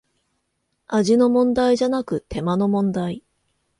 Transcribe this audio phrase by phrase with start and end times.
[0.87, 3.23] 味の問題じゃなく手間の問題